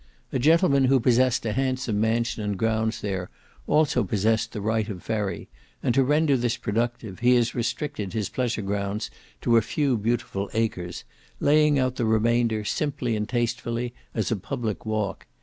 A 0.33 0.39
gentleman 0.39 0.85
who 0.85 0.99
possessed 0.99 1.45
a 1.45 1.53
handsome 1.53 2.01
mansion 2.01 2.41
and 2.43 2.57
grounds 2.57 3.01
there, 3.01 3.29
also 3.67 4.03
possessed 4.03 4.51
the 4.51 4.59
right 4.59 4.89
of 4.89 5.03
ferry, 5.03 5.47
and 5.83 5.93
to 5.93 6.03
render 6.03 6.35
this 6.35 6.57
productive, 6.57 7.19
he 7.19 7.35
has 7.35 7.53
restricted 7.53 8.11
his 8.11 8.27
pleasure 8.27 8.63
grounds 8.63 9.11
to 9.41 9.57
a 9.57 9.61
few 9.61 9.99
beautiful 9.99 10.49
acres, 10.55 11.03
laying 11.39 11.77
out 11.77 11.97
the 11.97 12.05
remainder 12.05 12.65
simply 12.65 13.15
and 13.15 13.29
tastefully 13.29 13.93
as 14.15 14.31
a 14.31 14.35
public 14.35 14.87
walk. 14.87 15.27